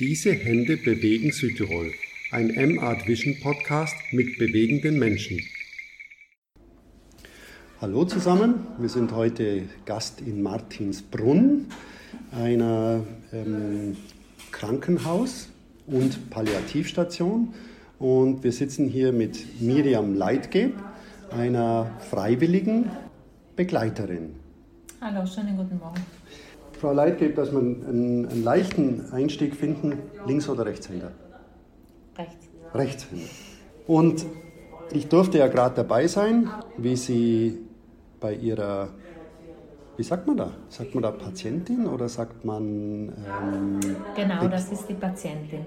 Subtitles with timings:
[0.00, 1.92] Diese Hände bewegen Südtirol.
[2.32, 5.38] Ein M-Art Vision Podcast mit bewegenden Menschen.
[7.80, 11.66] Hallo zusammen, wir sind heute Gast in Martinsbrunn,
[12.32, 13.96] einer ähm,
[14.50, 15.48] Krankenhaus
[15.86, 17.54] und Palliativstation.
[18.00, 20.74] Und wir sitzen hier mit Miriam Leitgeb,
[21.30, 22.90] einer freiwilligen
[23.54, 24.34] Begleiterin.
[25.00, 26.00] Hallo, schönen guten Morgen.
[26.84, 31.12] Frau Leitgeb, dass man einen, einen leichten Einstieg finden, Links- oder Rechtshänder?
[32.18, 32.46] Rechts.
[32.74, 33.24] Rechtshänder.
[33.86, 34.26] Und
[34.92, 37.58] ich durfte ja gerade dabei sein, wie Sie
[38.20, 38.90] bei Ihrer,
[39.96, 40.50] wie sagt man da?
[40.68, 42.60] Sagt man da Patientin oder sagt man...
[43.08, 43.80] Ähm,
[44.14, 45.60] genau, das ist die Patientin.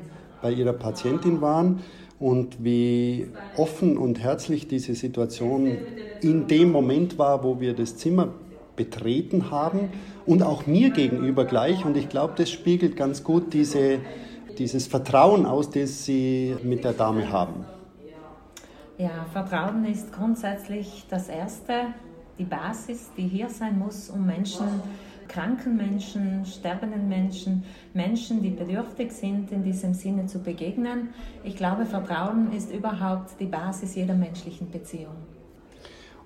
[0.43, 1.79] Bei Ihrer Patientin waren
[2.19, 5.79] und wie offen und herzlich diese Situation
[6.21, 8.35] in dem Moment war, wo wir das Zimmer
[8.77, 9.89] betreten haben
[10.25, 11.83] und auch mir gegenüber gleich.
[11.83, 13.99] Und ich glaube, das spiegelt ganz gut diese,
[14.57, 17.65] dieses Vertrauen aus, das Sie mit der Dame haben.
[18.97, 21.87] Ja, Vertrauen ist grundsätzlich das Erste,
[22.39, 24.65] die Basis, die hier sein muss, um Menschen,
[25.27, 31.09] kranken Menschen, sterbenden Menschen, Menschen, die bedürftig sind, in diesem Sinne zu begegnen.
[31.43, 35.15] Ich glaube, Vertrauen ist überhaupt die Basis jeder menschlichen Beziehung.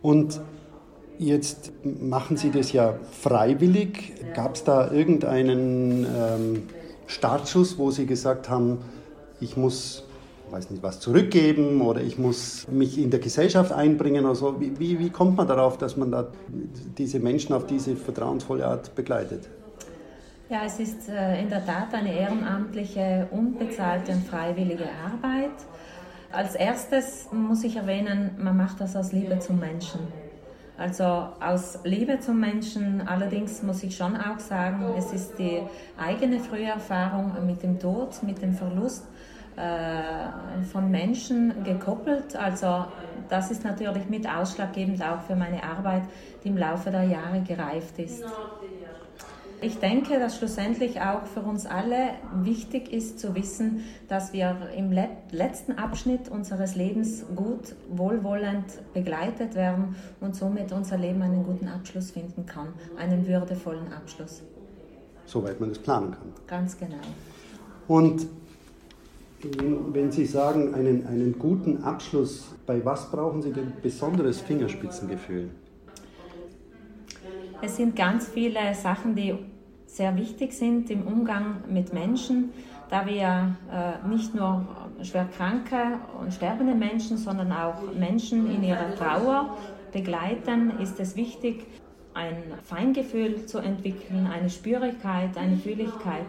[0.02, 0.40] Und
[1.18, 4.14] Jetzt machen Sie das ja freiwillig.
[4.34, 6.64] Gab es da irgendeinen ähm,
[7.08, 8.80] Startschuss, wo Sie gesagt haben,
[9.40, 10.06] ich muss
[10.52, 14.60] weiß nicht, was zurückgeben oder ich muss mich in der Gesellschaft einbringen oder so.
[14.60, 16.28] Wie, wie, wie kommt man darauf, dass man da
[16.98, 19.48] diese Menschen auf diese vertrauensvolle Art begleitet?
[20.50, 25.52] Ja, es ist äh, in der Tat eine ehrenamtliche, unbezahlte und freiwillige Arbeit.
[26.32, 30.00] Als erstes muss ich erwähnen, man macht das aus Liebe zum Menschen.
[30.82, 33.08] Also aus Liebe zum Menschen.
[33.08, 35.62] Allerdings muss ich schon auch sagen, es ist die
[35.96, 39.06] eigene frühe Erfahrung mit dem Tod, mit dem Verlust
[39.58, 42.36] äh, von Menschen gekoppelt.
[42.36, 42.86] Also
[43.30, 46.02] das ist natürlich mit ausschlaggebend auch für meine Arbeit,
[46.44, 48.24] die im Laufe der Jahre gereift ist.
[49.64, 54.92] Ich denke, dass schlussendlich auch für uns alle wichtig ist zu wissen, dass wir im
[54.92, 62.10] letzten Abschnitt unseres Lebens gut, wohlwollend begleitet werden und somit unser Leben einen guten Abschluss
[62.10, 64.42] finden kann, einen würdevollen Abschluss.
[65.28, 66.34] Soweit man es planen kann.
[66.48, 66.98] Ganz genau.
[67.88, 68.26] Und
[69.94, 75.52] wenn Sie sagen, einen, einen guten Abschluss, bei was brauchen Sie denn besonderes Fingerspitzengefühl?
[77.64, 79.36] Es sind ganz viele Sachen, die
[79.86, 82.52] sehr wichtig sind im Umgang mit Menschen,
[82.90, 84.66] da wir äh, nicht nur
[85.04, 89.58] schwer kranke und sterbende Menschen, sondern auch Menschen in ihrer Trauer
[89.92, 91.68] begleiten, ist es wichtig,
[92.14, 96.26] ein Feingefühl zu entwickeln, eine Spürigkeit, eine Fühligkeit,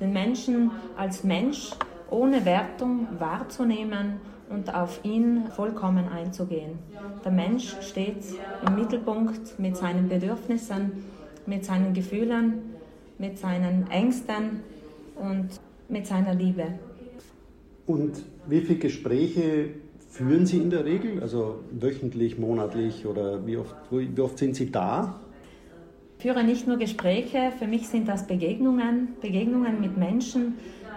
[0.00, 1.70] den Menschen als Mensch
[2.10, 6.78] ohne Wertung wahrzunehmen und auf ihn vollkommen einzugehen.
[7.24, 8.24] Der Mensch steht
[8.66, 11.04] im Mittelpunkt mit seinen Bedürfnissen,
[11.46, 12.62] mit seinen Gefühlen,
[13.18, 14.60] mit seinen Ängsten
[15.16, 15.48] und
[15.88, 16.66] mit seiner Liebe.
[17.86, 19.70] Und wie viele Gespräche
[20.10, 21.20] führen Sie in der Regel?
[21.22, 25.20] Also wöchentlich, monatlich oder wie oft, wie oft sind Sie da?
[26.18, 30.54] Ich führe nicht nur Gespräche, für mich sind das Begegnungen, Begegnungen mit Menschen,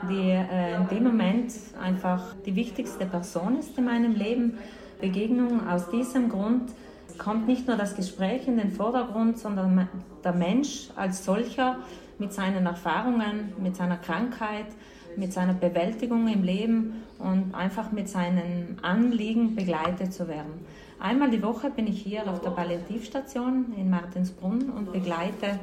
[0.10, 4.58] die äh, in dem Moment einfach die wichtigste Person ist in meinem Leben.
[5.00, 6.72] Begegnungen aus diesem Grund
[7.18, 9.88] kommt nicht nur das Gespräch in den Vordergrund, sondern
[10.24, 11.78] der Mensch als solcher
[12.20, 14.68] mit seinen Erfahrungen, mit seiner Krankheit,
[15.16, 20.66] mit seiner Bewältigung im Leben und einfach mit seinen Anliegen begleitet zu werden.
[21.00, 25.60] Einmal die Woche bin ich hier auf der Palliativstation in Martinsbrunn und begleite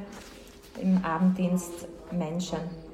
[0.81, 2.84] im Abenddienst Menschen.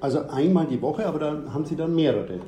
[0.00, 2.40] Also einmal die Woche, aber dann haben Sie dann mehrere,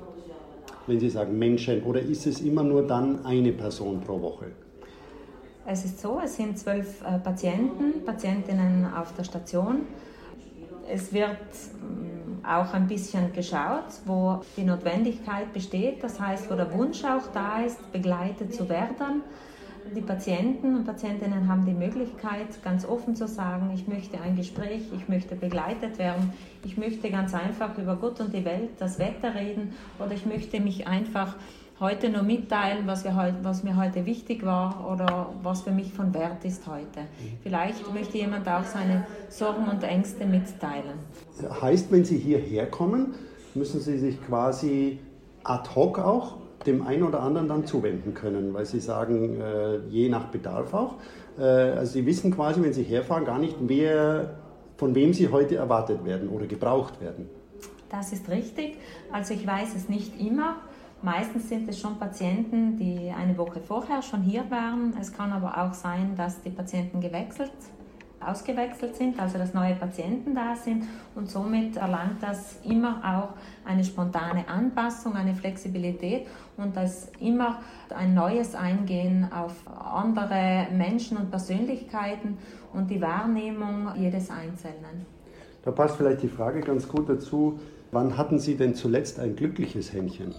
[0.87, 4.47] wenn Sie sagen Menschen, oder ist es immer nur dann eine Person pro Woche?
[5.67, 9.83] Es ist so, es sind zwölf äh, Patienten, Patientinnen auf der Station
[10.91, 16.73] es wird mm, auch ein bisschen geschaut, wo die Notwendigkeit besteht, das heißt, wo der
[16.73, 19.23] Wunsch auch da ist, begleitet zu werden.
[19.95, 24.83] Die Patienten und Patientinnen haben die Möglichkeit, ganz offen zu sagen, ich möchte ein Gespräch,
[24.95, 26.33] ich möchte begleitet werden,
[26.65, 30.61] ich möchte ganz einfach über Gott und die Welt, das Wetter reden oder ich möchte
[30.61, 31.37] mich einfach
[31.81, 36.13] heute nur mitteilen, was, heute, was mir heute wichtig war oder was für mich von
[36.13, 37.01] Wert ist heute.
[37.43, 40.99] Vielleicht möchte jemand auch seine Sorgen und Ängste mitteilen.
[41.61, 43.15] Heißt, wenn Sie hierher kommen,
[43.55, 44.99] müssen Sie sich quasi
[45.45, 46.37] ad hoc auch
[46.69, 50.95] dem einen oder anderen dann zuwenden können, weil Sie sagen, äh, je nach Bedarf auch.
[51.39, 54.35] Äh, also Sie wissen quasi, wenn Sie herfahren, gar nicht, wer,
[54.77, 57.29] von wem Sie heute erwartet werden oder gebraucht werden.
[57.91, 58.77] Das ist richtig.
[59.11, 60.57] Also ich weiß es nicht immer.
[61.01, 64.95] Meistens sind es schon Patienten, die eine Woche vorher schon hier waren.
[65.01, 67.53] Es kann aber auch sein, dass die Patienten gewechselt
[68.21, 70.85] ausgewechselt sind, also dass neue Patienten da sind
[71.15, 76.27] und somit erlangt das immer auch eine spontane Anpassung, eine Flexibilität
[76.57, 77.61] und das immer
[77.95, 82.39] ein neues Eingehen auf andere Menschen und Persönlichkeiten
[82.73, 85.07] und die Wahrnehmung jedes Einzelnen.
[85.65, 87.59] Da passt vielleicht die Frage ganz gut dazu,
[87.91, 90.35] wann hatten Sie denn zuletzt ein glückliches Händchen?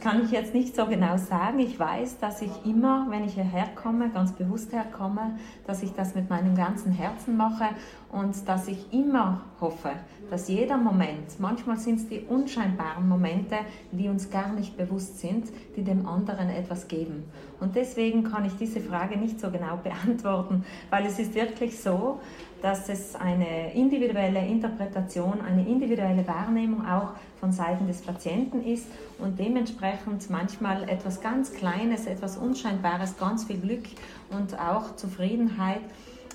[0.00, 1.58] Kann ich jetzt nicht so genau sagen.
[1.58, 6.14] Ich weiß, dass ich immer, wenn ich hierher komme, ganz bewusst herkomme, dass ich das
[6.14, 7.68] mit meinem ganzen Herzen mache
[8.12, 9.90] und dass ich immer hoffe,
[10.30, 13.56] dass jeder Moment, manchmal sind es die unscheinbaren Momente,
[13.92, 17.24] die uns gar nicht bewusst sind, die dem anderen etwas geben.
[17.60, 22.20] Und deswegen kann ich diese Frage nicht so genau beantworten, weil es ist wirklich so,
[22.62, 28.86] dass es eine individuelle Interpretation, eine individuelle Wahrnehmung auch von Seiten des Patienten ist
[29.18, 33.84] und dementsprechend manchmal etwas ganz Kleines, etwas Unscheinbares, ganz viel Glück
[34.30, 35.82] und auch Zufriedenheit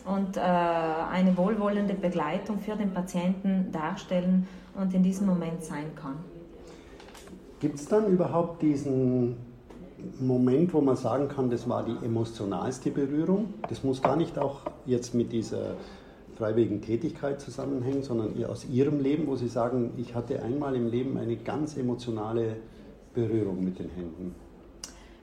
[0.06, 6.16] und äh, eine wohlwollende Begleitung für den Patienten darstellen und in diesem Moment sein kann.
[7.60, 9.38] Gibt es dann überhaupt diesen
[10.20, 13.54] Moment, wo man sagen kann, das war die emotionalste Berührung?
[13.70, 15.76] Das muss gar nicht auch jetzt mit dieser
[16.34, 21.18] freiwilligen Tätigkeit zusammenhängen, sondern aus Ihrem Leben, wo Sie sagen, ich hatte einmal im Leben
[21.18, 22.58] eine ganz emotionale
[23.14, 24.36] Berührung mit den Händen.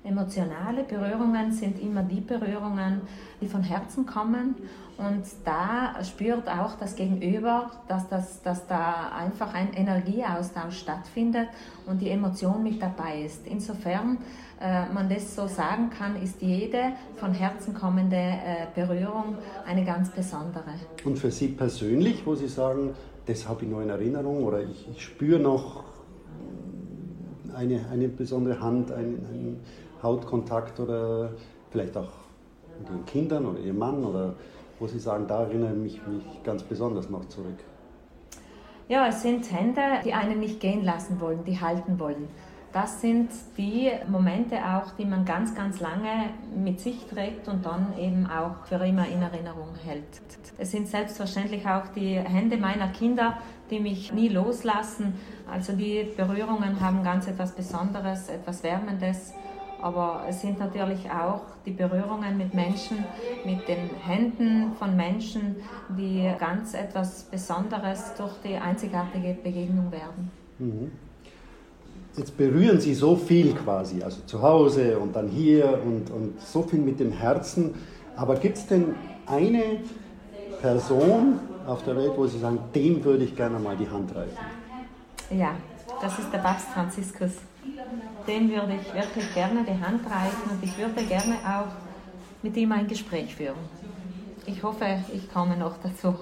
[0.02, 3.02] Emotionale Berührungen sind immer die Berührungen,
[3.40, 4.54] die von Herzen kommen.
[4.96, 11.48] Und da spürt auch das Gegenüber, dass, das, dass da einfach ein Energieaustausch stattfindet
[11.86, 13.46] und die Emotion mit dabei ist.
[13.46, 14.18] Insofern
[14.60, 19.36] äh, man das so sagen kann, ist jede von Herzen kommende äh, Berührung
[19.66, 20.74] eine ganz besondere.
[21.04, 22.94] Und für Sie persönlich, wo Sie sagen,
[23.26, 25.84] das habe ich noch in Erinnerung oder ich, ich spüre noch
[27.60, 29.60] eine, eine besondere Hand, einen, einen
[30.02, 31.30] Hautkontakt oder
[31.70, 32.08] vielleicht auch
[32.78, 34.34] mit Ihren Kindern oder Ihrem Mann oder
[34.78, 37.58] wo Sie sagen, da erinnere ich mich ganz besonders noch zurück?
[38.88, 42.28] Ja, es sind Hände, die einen nicht gehen lassen wollen, die halten wollen.
[42.72, 47.98] Das sind die Momente auch, die man ganz, ganz lange mit sich trägt und dann
[47.98, 50.04] eben auch für immer in Erinnerung hält.
[50.56, 53.38] Es sind selbstverständlich auch die Hände meiner Kinder,
[53.70, 55.14] die mich nie loslassen.
[55.50, 59.34] Also die Berührungen haben ganz etwas Besonderes, etwas Wärmendes.
[59.82, 63.04] Aber es sind natürlich auch die Berührungen mit Menschen,
[63.44, 65.56] mit den Händen von Menschen,
[65.88, 70.30] die ganz etwas Besonderes durch die einzigartige Begegnung werden.
[70.58, 71.09] Mhm
[72.16, 76.62] jetzt berühren Sie so viel quasi, also zu Hause und dann hier und, und so
[76.62, 77.74] viel mit dem Herzen.
[78.16, 78.94] Aber gibt es denn
[79.26, 79.80] eine
[80.60, 84.36] Person auf der Welt, wo Sie sagen, dem würde ich gerne mal die Hand reichen?
[85.30, 85.54] Ja,
[86.02, 87.32] das ist der Papst Franziskus.
[88.26, 91.72] Dem würde ich wirklich gerne die Hand reichen und ich würde gerne auch
[92.42, 93.56] mit ihm ein Gespräch führen.
[94.46, 96.16] Ich hoffe, ich komme noch dazu.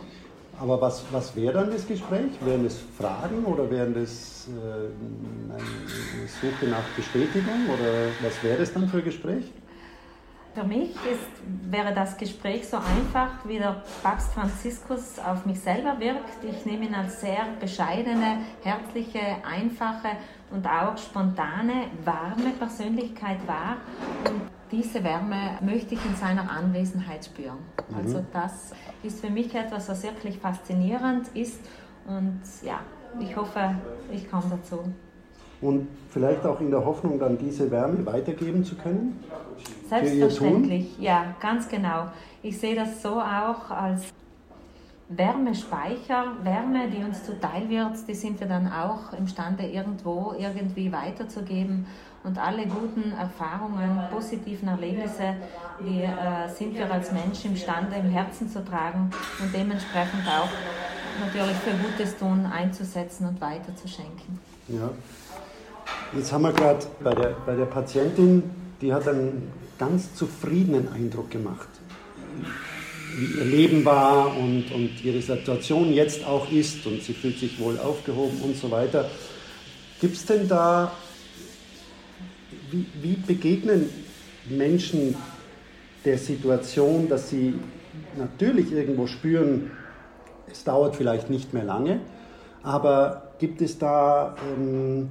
[0.60, 2.32] Aber was, was wäre dann das Gespräch?
[2.40, 8.72] Wären das Fragen oder wären das äh, eine Suche nach Bestätigung oder was wäre das
[8.72, 9.52] dann für ein Gespräch?
[10.54, 16.00] Für mich ist, wäre das Gespräch so einfach, wie der Papst Franziskus auf mich selber
[16.00, 16.42] wirkt.
[16.42, 20.16] Ich nehme ihn als sehr bescheidene, herzliche, einfache
[20.50, 23.76] und auch spontane, warme Persönlichkeit wahr.
[24.24, 27.58] Und diese Wärme möchte ich in seiner Anwesenheit spüren.
[27.90, 27.96] Mhm.
[27.96, 28.72] Also das
[29.02, 31.60] ist für mich etwas, was wirklich faszinierend ist.
[32.06, 32.80] Und ja,
[33.20, 33.74] ich hoffe,
[34.12, 34.80] ich komme dazu.
[35.60, 39.18] Und vielleicht auch in der Hoffnung, dann diese Wärme weitergeben zu können?
[39.88, 42.08] Selbstverständlich, ja, ganz genau.
[42.42, 44.12] Ich sehe das so auch als
[45.08, 51.86] Wärmespeicher, Wärme, die uns zuteil wird, die sind wir dann auch imstande, irgendwo irgendwie weiterzugeben.
[52.24, 55.36] Und alle guten Erfahrungen, positiven Erlebnisse,
[55.80, 59.10] die äh, sind wir als Mensch imstande, im Herzen zu tragen
[59.40, 60.48] und dementsprechend auch
[61.24, 64.38] natürlich für Gutes tun einzusetzen und weiterzuschenken.
[64.68, 64.90] Ja.
[66.14, 68.42] Jetzt haben wir gerade bei der, bei der Patientin,
[68.80, 71.68] die hat einen ganz zufriedenen Eindruck gemacht
[73.18, 77.58] wie ihr Leben war und, und ihre Situation jetzt auch ist und sie fühlt sich
[77.58, 79.10] wohl aufgehoben und so weiter.
[80.00, 80.92] Gibt es denn da,
[82.70, 83.88] wie, wie begegnen
[84.48, 85.14] Menschen
[86.04, 87.54] der Situation, dass sie
[88.16, 89.70] natürlich irgendwo spüren,
[90.50, 92.00] es dauert vielleicht nicht mehr lange,
[92.62, 95.08] aber gibt es da ähm,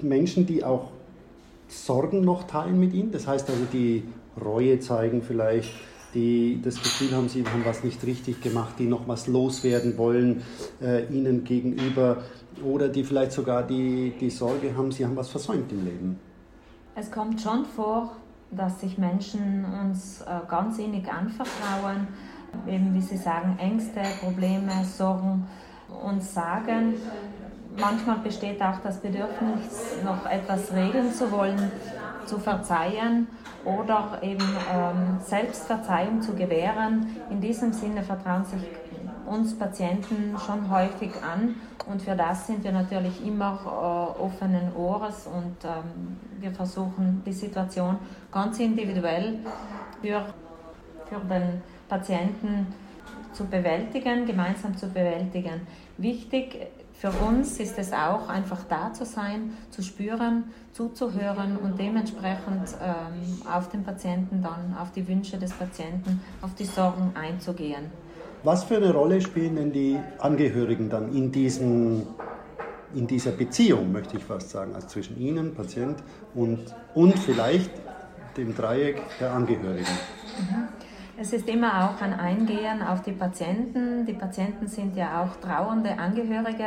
[0.00, 0.90] Menschen, die auch
[1.68, 3.10] Sorgen noch teilen mit ihnen?
[3.10, 4.04] Das heißt also, die
[4.42, 5.70] Reue zeigen vielleicht,
[6.14, 10.42] die das Gefühl haben, sie haben was nicht richtig gemacht, die noch was loswerden wollen
[10.82, 12.18] äh, ihnen gegenüber
[12.62, 16.31] oder die vielleicht sogar die, die Sorge haben, sie haben was versäumt im Leben?
[16.94, 18.10] Es kommt schon vor,
[18.50, 22.06] dass sich Menschen uns äh, ganz innig anvertrauen,
[22.66, 25.46] eben wie Sie sagen, Ängste, Probleme, Sorgen
[26.04, 26.94] uns sagen.
[27.78, 31.72] Manchmal besteht auch das Bedürfnis, noch etwas regeln zu wollen,
[32.26, 33.26] zu verzeihen
[33.64, 37.16] oder eben ähm, Selbstverzeihung zu gewähren.
[37.30, 38.60] In diesem Sinne vertrauen sich
[39.32, 41.54] uns Patienten schon häufig an
[41.86, 47.32] und für das sind wir natürlich immer äh, offenen Ohres und ähm, wir versuchen die
[47.32, 47.98] Situation
[48.30, 49.38] ganz individuell
[50.00, 50.24] für,
[51.08, 52.66] für den Patienten
[53.32, 55.66] zu bewältigen, gemeinsam zu bewältigen.
[55.96, 56.68] Wichtig
[57.02, 63.46] für uns ist es auch, einfach da zu sein, zu spüren, zuzuhören und dementsprechend ähm,
[63.50, 67.90] auf den Patienten dann, auf die Wünsche des Patienten, auf die Sorgen einzugehen.
[68.44, 72.06] Was für eine Rolle spielen denn die Angehörigen dann in, diesen,
[72.92, 76.02] in dieser Beziehung, möchte ich fast sagen, also zwischen Ihnen, Patient
[76.34, 77.70] und, und vielleicht
[78.36, 79.92] dem Dreieck der Angehörigen?
[80.38, 80.68] Mhm.
[81.16, 84.04] Es ist immer auch ein Eingehen auf die Patienten.
[84.06, 86.66] Die Patienten sind ja auch trauernde Angehörige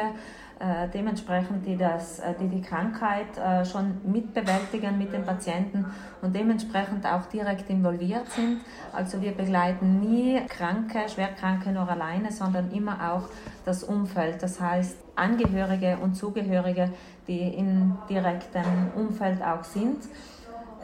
[0.60, 5.86] äh, dementsprechend, die, das, äh, die die Krankheit äh, schon mitbewältigen mit den Patienten
[6.22, 8.62] und dementsprechend auch direkt involviert sind.
[8.94, 13.28] Also wir begleiten nie Kranke, Schwerkranke nur alleine, sondern immer auch
[13.66, 14.42] das Umfeld.
[14.42, 16.92] Das heißt Angehörige und Zugehörige,
[17.28, 20.04] die im direkten Umfeld auch sind.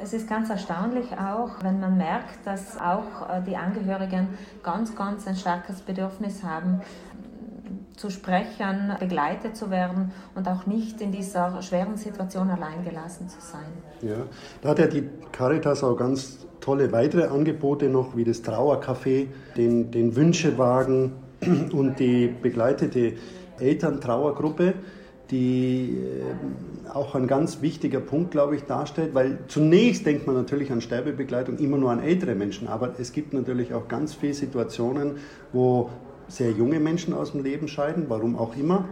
[0.03, 4.29] Es ist ganz erstaunlich auch, wenn man merkt, dass auch äh, die Angehörigen
[4.63, 6.81] ganz, ganz ein starkes Bedürfnis haben,
[8.01, 13.39] zu sprechen, begleitet zu werden und auch nicht in dieser schweren Situation allein gelassen zu
[13.39, 13.71] sein.
[14.01, 14.25] Ja,
[14.61, 19.91] da hat ja die Caritas auch ganz tolle weitere Angebote noch, wie das Trauercafé, den,
[19.91, 21.13] den Wünschewagen
[21.71, 23.13] und die begleitete
[23.59, 24.73] Elterntrauergruppe,
[25.29, 30.71] die äh, auch ein ganz wichtiger Punkt, glaube ich, darstellt, weil zunächst denkt man natürlich
[30.71, 35.17] an Sterbebegleitung immer nur an ältere Menschen, aber es gibt natürlich auch ganz viele Situationen,
[35.53, 35.91] wo
[36.31, 38.85] sehr junge Menschen aus dem Leben scheiden, warum auch immer.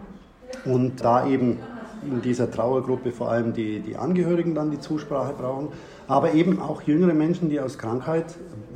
[0.64, 1.58] Und da eben
[2.02, 5.68] in dieser Trauergruppe vor allem die, die Angehörigen dann die Zusprache brauchen,
[6.08, 8.26] aber eben auch jüngere Menschen, die aus Krankheit,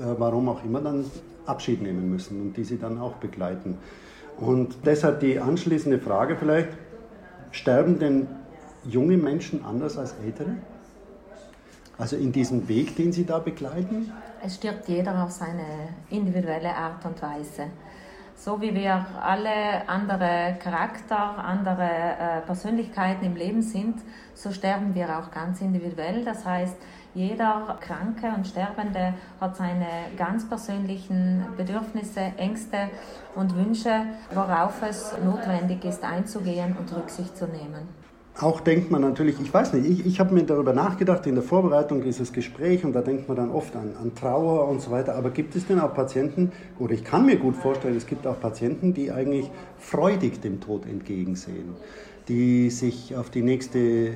[0.01, 1.05] äh, warum auch immer, dann
[1.47, 3.79] Abschied nehmen müssen und die sie dann auch begleiten.
[4.39, 6.71] Und deshalb die anschließende Frage vielleicht,
[7.51, 8.27] sterben denn
[8.85, 10.57] junge Menschen anders als ältere?
[11.97, 14.11] Also in diesem Weg, den Sie da begleiten?
[14.45, 15.65] Es stirbt jeder auf seine
[16.11, 17.67] individuelle Art und Weise.
[18.37, 23.97] So wie wir alle andere Charakter, andere äh, Persönlichkeiten im Leben sind,
[24.35, 26.25] so sterben wir auch ganz individuell.
[26.25, 26.77] Das heißt,
[27.15, 29.87] jeder Kranke und Sterbende hat seine
[30.17, 32.91] ganz persönlichen Bedürfnisse, Ängste
[33.37, 38.05] und Wünsche, worauf es notwendig ist, einzugehen und Rücksicht zu nehmen
[38.41, 41.45] auch denkt man natürlich, ich weiß nicht, ich, ich habe mir darüber nachgedacht in der
[41.45, 45.15] Vorbereitung dieses Gesprächs und da denkt man dann oft an, an Trauer und so weiter.
[45.15, 46.51] Aber gibt es denn auch Patienten,
[46.81, 49.49] oder ich kann mir gut vorstellen, es gibt auch Patienten, die eigentlich
[49.79, 51.77] freudig dem Tod entgegensehen,
[52.27, 54.13] die sich auf die nächste äh,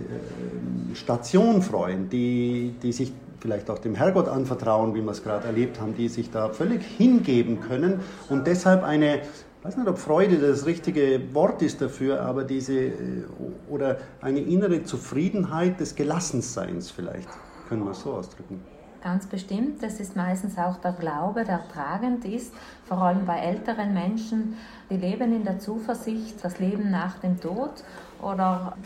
[0.94, 5.80] Station freuen, die, die sich vielleicht auch dem Herrgott anvertrauen, wie wir es gerade erlebt
[5.80, 9.20] haben, die sich da völlig hingeben können und deshalb eine
[9.58, 13.24] ich weiß nicht, ob Freude das richtige Wort ist dafür, aber diese äh,
[13.68, 17.28] oder eine innere Zufriedenheit des Gelassenseins vielleicht,
[17.68, 18.62] können wir es so ausdrücken.
[19.02, 19.82] Ganz bestimmt.
[19.82, 22.52] Das ist meistens auch der Glaube, der tragend ist,
[22.84, 24.56] vor allem bei älteren Menschen.
[24.90, 27.84] Die leben in der Zuversicht, das Leben nach dem Tod
[28.20, 28.76] oder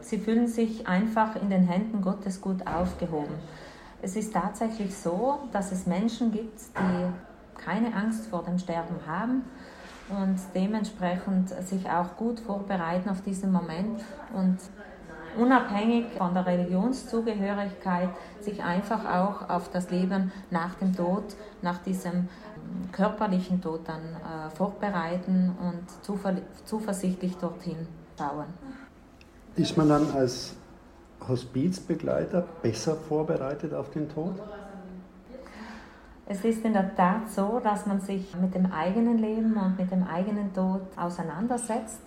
[0.00, 3.34] sie fühlen sich einfach in den Händen Gottes gut aufgehoben.
[4.02, 9.44] Es ist tatsächlich so, dass es Menschen gibt, die keine Angst vor dem Sterben haben,
[10.10, 14.02] und dementsprechend sich auch gut vorbereiten auf diesen Moment
[14.34, 14.58] und
[15.38, 21.24] unabhängig von der Religionszugehörigkeit sich einfach auch auf das Leben nach dem Tod,
[21.62, 22.28] nach diesem
[22.92, 25.84] körperlichen Tod dann äh, vorbereiten und
[26.64, 27.86] zuversichtlich dorthin
[28.18, 28.46] schauen.
[29.56, 30.54] Ist man dann als
[31.26, 34.34] Hospizbegleiter besser vorbereitet auf den Tod?
[36.32, 39.90] Es ist in der Tat so, dass man sich mit dem eigenen Leben und mit
[39.90, 42.00] dem eigenen Tod auseinandersetzt.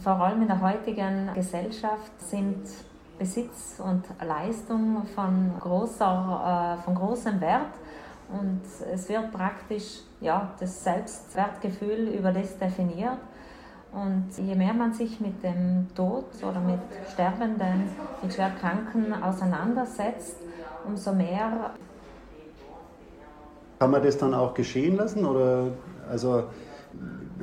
[0.00, 2.62] Vor allem in der heutigen Gesellschaft sind
[3.18, 7.72] Besitz und Leistung von, großer, äh, von großem Wert
[8.32, 8.60] und
[8.94, 13.18] es wird praktisch ja, das Selbstwertgefühl über das definiert.
[13.90, 16.78] Und je mehr man sich mit dem Tod oder mit
[17.12, 17.90] Sterbenden,
[18.22, 20.36] mit Schwerkranken auseinandersetzt,
[20.86, 21.72] umso mehr
[23.78, 25.26] Kann man das dann auch geschehen lassen?
[25.26, 25.68] Oder
[26.10, 26.44] also,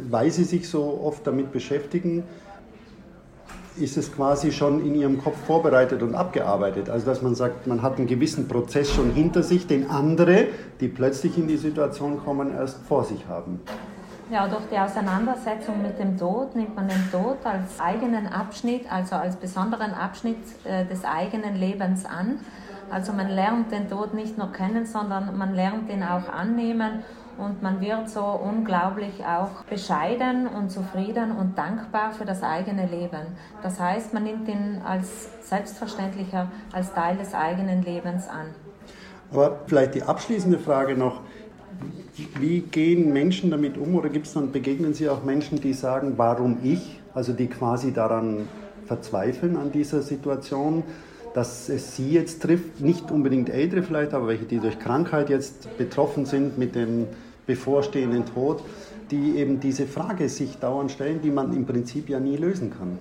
[0.10, 2.24] weil Sie sich so oft damit beschäftigen,
[3.78, 6.90] ist es quasi schon in Ihrem Kopf vorbereitet und abgearbeitet.
[6.90, 10.48] Also dass man sagt, man hat einen gewissen Prozess schon hinter sich, den andere,
[10.80, 13.62] die plötzlich in die Situation kommen, erst vor sich haben.
[14.32, 19.16] Ja, durch die Auseinandersetzung mit dem Tod nimmt man den Tod als eigenen Abschnitt, also
[19.16, 22.40] als besonderen Abschnitt äh, des eigenen Lebens an.
[22.90, 27.04] Also man lernt den Tod nicht nur kennen, sondern man lernt ihn auch annehmen
[27.38, 33.36] und man wird so unglaublich auch bescheiden und zufrieden und dankbar für das eigene Leben.
[33.64, 38.48] Das heißt, man nimmt ihn als selbstverständlicher, als Teil des eigenen Lebens an.
[39.32, 41.22] Aber vielleicht die abschließende Frage noch.
[42.40, 46.14] Wie gehen Menschen damit um oder gibt es dann, begegnen Sie auch Menschen, die sagen,
[46.18, 47.02] warum ich?
[47.16, 48.48] Also die quasi daran
[48.86, 50.84] verzweifeln an dieser Situation,
[51.34, 55.78] dass es sie jetzt trifft, nicht unbedingt Ältere vielleicht, aber welche, die durch Krankheit jetzt
[55.78, 57.08] betroffen sind mit dem
[57.46, 58.64] bevorstehenden Tod,
[59.12, 63.00] die eben diese Frage sich dauernd stellen, die man im Prinzip ja nie lösen kann.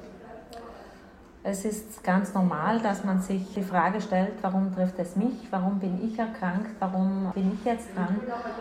[1.45, 5.81] Es ist ganz normal, dass man sich die Frage stellt, warum trifft es mich, warum
[5.81, 8.21] bin ich erkrankt, warum bin ich jetzt dran.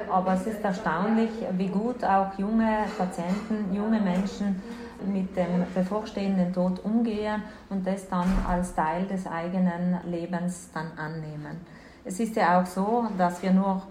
[0.10, 4.64] Aber es ist erstaunlich, wie gut auch junge Patienten, junge Menschen
[5.06, 11.62] mit dem bevorstehenden Tod umgehen und das dann als Teil des eigenen Lebens dann annehmen.
[12.04, 13.82] Es ist ja auch so, dass wir nur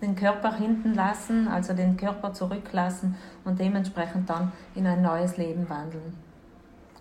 [0.00, 5.68] den Körper hinten lassen, also den Körper zurücklassen und dementsprechend dann in ein neues Leben
[5.68, 6.14] wandeln.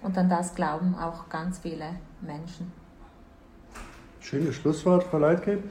[0.02, 1.86] Und an das glauben auch ganz viele
[2.22, 2.72] Menschen.
[4.20, 5.64] Schönes Schlusswort, Frau Leitgeb.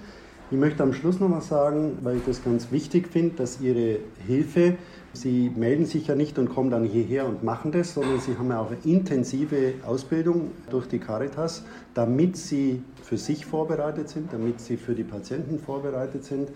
[0.50, 3.98] Ich möchte am Schluss noch mal sagen, weil ich das ganz wichtig finde, dass Ihre
[4.26, 4.76] Hilfe,
[5.14, 8.50] Sie melden sich ja nicht und kommen dann hierher und machen das, sondern Sie haben
[8.50, 14.76] ja auch intensive Ausbildung durch die Caritas, damit Sie für sich vorbereitet sind, damit Sie
[14.76, 16.48] für die Patienten vorbereitet sind.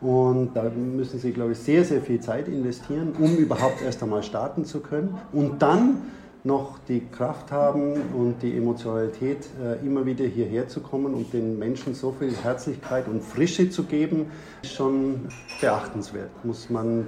[0.00, 4.22] Und da müssen Sie, glaube ich, sehr, sehr viel Zeit investieren, um überhaupt erst einmal
[4.22, 5.16] starten zu können.
[5.32, 5.98] Und dann
[6.42, 11.58] noch die Kraft haben und die Emotionalität, äh, immer wieder hierher zu kommen und den
[11.58, 14.26] Menschen so viel Herzlichkeit und Frische zu geben,
[14.62, 15.28] ist schon
[15.60, 16.30] beachtenswert.
[16.44, 17.06] Muss man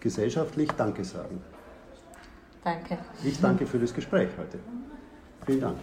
[0.00, 1.42] gesellschaftlich Danke sagen.
[2.64, 2.98] Danke.
[3.24, 4.58] Ich danke für das Gespräch heute.
[5.46, 5.76] Vielen Dank.